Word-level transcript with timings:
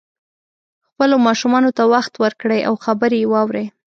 خپلو 0.89 1.15
ماشومانو 1.27 1.69
ته 1.77 1.83
وخت 1.93 2.13
ورکړئ 2.23 2.61
او 2.67 2.73
خبرې 2.85 3.17
یې 3.23 3.29
واورئ 3.33 3.65